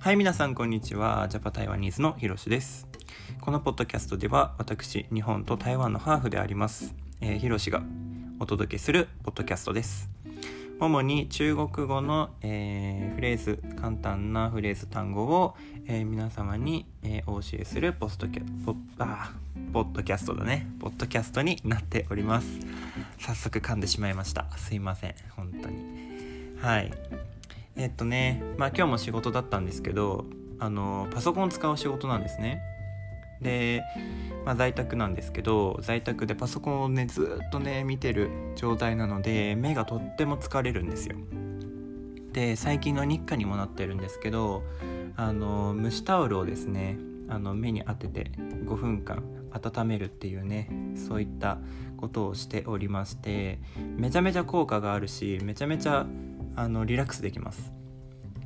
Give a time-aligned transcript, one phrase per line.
[0.00, 1.28] はい、皆さんこんにちは。
[1.28, 2.88] ジャパ台湾ニーズのひろしです。
[3.38, 7.82] このポッドキャストでは私、日本と台湾のハーフであります、えー、ひろしが
[8.38, 10.08] お届けするポッドキャストです。
[10.80, 15.54] 主に中国語の、えーフレーズ、簡単なフレーズ単語を、
[15.86, 20.66] えー皆様に、えーお教えするポストキャポッあーポッドキャストだね。
[20.80, 22.46] ポッドキャストになっております。
[23.18, 24.46] 早速噛んでしまいました。
[24.56, 25.14] すいません。
[25.36, 25.76] 本当に。
[26.58, 26.90] はい。
[27.80, 30.26] えっとね、まあ今日も仕事だったんですけど、
[30.58, 32.60] あの、パソコン使う仕事なんですね。
[33.40, 33.82] で、
[34.44, 41.16] まあ、在宅なんですけど在宅でパソコンをねずっとね見てる状態なので目がとっても疲れるんですよ
[42.34, 44.62] で最近の日課にもなってるんですけど
[45.16, 46.98] あの蒸しタオルをですね
[47.30, 49.22] あの目に当てて5分間
[49.52, 50.68] 温めるっていうね
[51.08, 51.58] そういった
[51.96, 53.58] ことをしておりまして
[53.96, 56.06] めちゃめちゃ効果があるしめちゃめちゃ
[56.56, 57.72] あのリラックスできます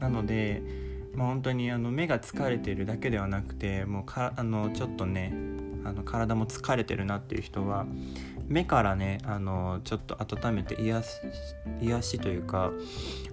[0.00, 0.62] なので
[1.18, 5.32] まあ、本当にあの目が疲れてるだけではなくてもうかあのちょっとね
[5.84, 7.86] あの体も疲れてるなっていう人は
[8.46, 11.08] 目からねあのちょっと温めて癒し
[11.80, 12.70] 癒しというか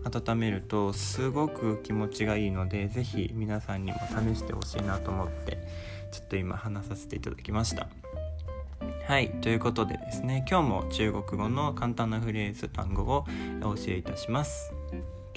[0.03, 5.59] 温めるとすごく気持ちがいいので是非皆さんにも試してほしいなと思って
[6.11, 8.04] ちょっと今話させていただきました。
[9.07, 13.27] はいということでですね今日も中国語の簡単なフレーズ単語を
[13.61, 14.73] お教えいたします。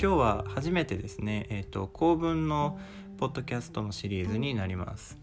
[0.01, 2.79] 今日は初めてですね、えっ、と構文の
[3.19, 5.19] ポッドキャストのシリーズになります。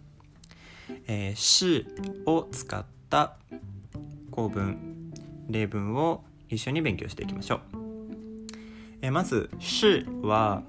[1.07, 1.87] えー、し
[2.27, 3.33] を使った
[4.29, 5.11] 構文
[5.49, 7.59] 例文を一緒に勉強していきましょう。
[9.01, 10.61] えーまず「し」は、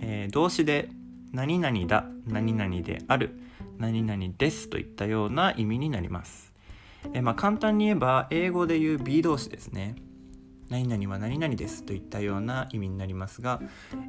[0.00, 0.88] えー動詞で
[1.30, 3.38] 「何々だ」「何々である」
[3.76, 6.51] 「何々です」といったような意味になります。
[7.14, 9.96] えまあ、簡単に言えば英語で言う B 動詞ですね。
[10.70, 13.60] 何々は何々ですといったような意味になりますが、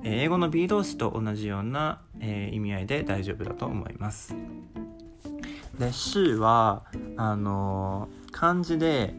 [0.04, 4.34] えー英語の B 動詞と同じような、えー意味合いで大丈夫だと思います。
[5.78, 6.86] で「し」は
[7.18, 9.14] あの漢字で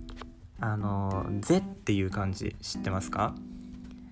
[0.60, 3.34] 「あのぜ」っていう漢字知ってますか？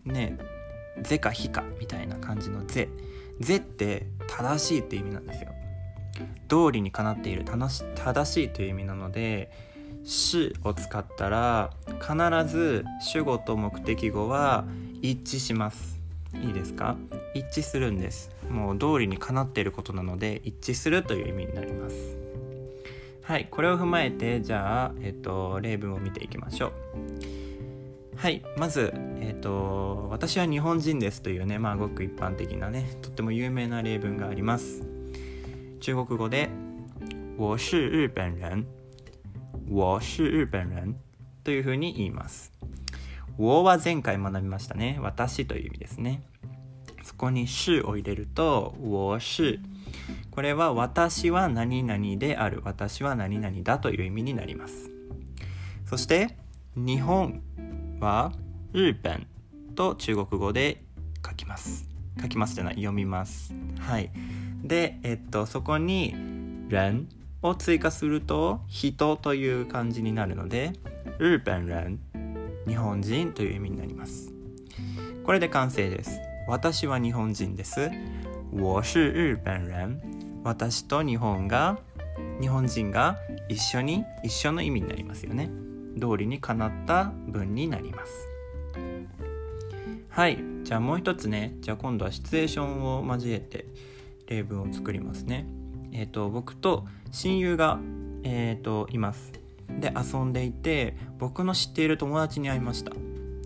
[0.04, 0.36] ね
[1.02, 2.88] 「ぜ」か「ひ」かみたいな感じの「ぜ」
[3.40, 5.52] 「ぜ」って正しいって意味なんですよ。
[6.48, 9.50] 道理にかなっている正しいという意味なので
[10.04, 12.14] 「し」を使ったら必
[12.50, 14.64] ず主語と目的語は
[15.02, 15.96] 一致します。
[16.34, 16.96] いいですか？
[17.34, 18.30] 一致するんです。
[18.50, 22.16] もう道理にかなっていることなので一致するという意味になります。
[23.22, 26.72] はいこれを踏まえてじゃあ、えっと、例文を見ていきましょう。
[28.16, 34.82] はいまず、えっと「私は日本人です」というねまあごく一般的なねとっても有名な例文があります。
[35.86, 36.50] 中国語で
[37.38, 38.66] 「我是日本人」
[39.70, 40.96] 我是日本人
[41.44, 42.52] というふうに言います。
[43.38, 44.98] 我は前回学びましたね。
[45.00, 46.24] 私という意味ですね。
[47.04, 49.60] そこに是を入れると、我是。
[50.32, 52.62] これは私は何々である。
[52.64, 54.90] 私は何々だという意味になります。
[55.84, 56.36] そして、
[56.74, 57.44] 日本
[58.00, 58.32] は
[58.72, 59.24] 日本
[59.76, 60.82] と中国語で
[61.24, 61.88] 書きます。
[62.20, 63.54] 書きますじゃない、読みます。
[63.78, 64.10] はい。
[64.66, 66.14] で、えっと、そこに、
[66.68, 67.06] 人
[67.42, 70.72] を追加すると人という漢字になるので
[71.18, 72.00] 日本人
[72.66, 74.32] 日本人という意味になります。
[75.24, 76.20] これで完成です。
[76.48, 77.90] 私は日本人です。
[78.52, 80.00] 我是日本人。
[80.42, 81.78] 私と日本が
[82.40, 83.16] 日本人が
[83.48, 85.48] 一緒に一緒の意味になりますよね。
[85.96, 88.12] 道理にかなった文になります。
[90.08, 90.38] はい。
[90.64, 91.54] じゃあもう一つね。
[91.60, 93.66] じゃあ今度はシチュエーションを交えて。
[94.26, 95.46] 例文を作りますね。
[95.92, 97.78] えー、と僕と親友が、
[98.22, 99.32] えー、といます。
[99.80, 102.92] で遊んでいて僕の知っている友達に会いました。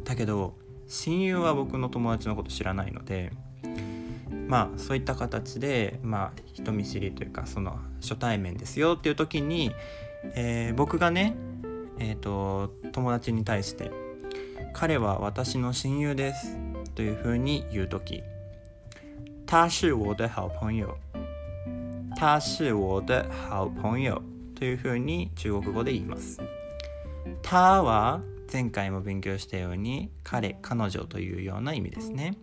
[0.05, 0.55] だけど
[0.89, 3.33] 親友は僕の友達のこと知らないので
[4.49, 9.73] まあそういった形で、まあ、人見知りというかその初対面ですよっていう時に、
[10.35, 11.37] えー僕がね、
[11.99, 13.93] えー、と友達に対して
[14.75, 16.59] 「彼は私の親友です」
[16.97, 18.23] というふうに言う時
[19.51, 20.97] 「他是我的好朋友」
[22.15, 24.23] 他是我的好朋友
[24.55, 26.41] というふうに中国語で言います。
[27.43, 28.21] 他は
[28.53, 32.37] 前回も勉強したように彼、彼女というような意味ですね。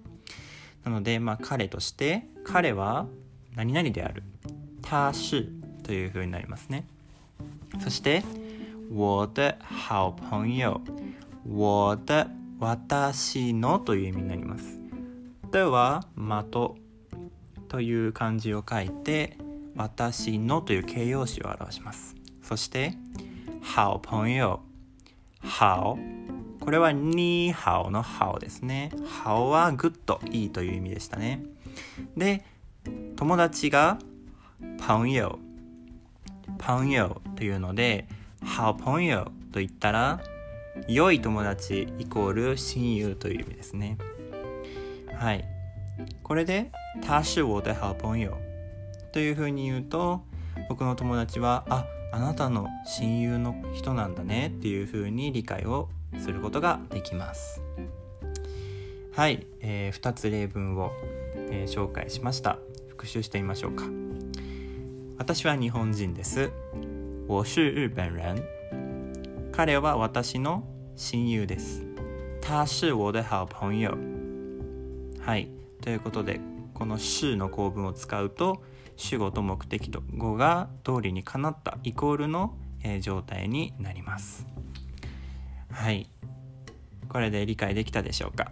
[0.83, 3.07] なので、まあ彼として彼は
[3.55, 4.23] 何々である。
[4.81, 5.47] 他是
[5.83, 6.85] というふうになりますね。
[7.79, 8.21] そして
[8.91, 9.55] 我的
[9.89, 10.81] 好朋友
[11.47, 12.27] 我的
[12.59, 14.77] 私のという意味になります。
[15.53, 16.86] では的
[17.67, 19.37] という漢字を書いて
[19.75, 22.15] 私のという形容詞を表します。
[22.41, 22.93] そして、
[23.75, 24.59] 好朋友。
[25.59, 25.97] 好。
[26.59, 28.91] これは你好の好ですね。
[29.25, 31.43] 好は good、いいという意味でしたね。
[32.15, 32.43] で
[33.15, 33.99] 友達が
[34.79, 35.39] 朋友
[36.57, 38.07] 朋友というので
[38.57, 40.21] 好朋友と言ったら
[40.87, 43.97] 良い友達イコール親友という意味ですね
[45.13, 45.45] はい
[46.23, 46.71] これで
[47.01, 48.31] 他是我的好朋友。
[49.11, 50.21] というふうに言うと
[50.69, 55.89] 僕の友達はああなたの親友の人なんだねっていうふうに理解を
[56.19, 57.61] することができます。
[59.13, 60.91] はい、えー、2つ例文を、
[61.49, 62.59] えー、紹介しました。
[62.87, 63.85] 復習してみましょうか。
[65.17, 66.51] 私は日本人です。
[67.27, 68.43] 我是日本人。
[69.51, 70.63] 彼は私の
[70.95, 71.83] 親友です。
[72.41, 73.97] 他是我的好朋友。
[75.19, 75.49] はい
[75.81, 76.39] ということで
[76.77, 78.61] この「是」の構文を使うと
[78.97, 84.45] 主語と目的と語が通りにかなったイコールの、えー、状態になります。
[85.71, 86.07] はい。
[87.09, 88.51] これで理解できたでしょうか？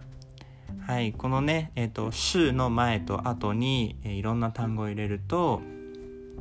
[0.88, 1.14] はい。
[1.14, 5.62] このねえっ、ー、と「週」の前と後に、えー、いろんな単語を入れると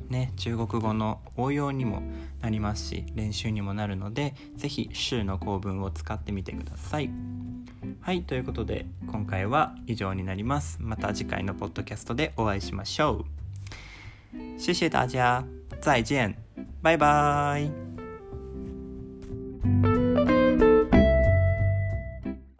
[0.08, 2.02] ね中国語の応用にも
[2.40, 7.10] なりますし練習にもなるので是非「週」の構文を使ってみてください。
[8.04, 10.76] はいということで今回は以上になります。
[10.78, 13.24] また次回のポッドキャストでお会いしましょ
[14.36, 14.60] う。
[14.60, 15.42] 谢谢大家。
[15.80, 16.36] 再见。
[16.82, 17.93] 拜拜。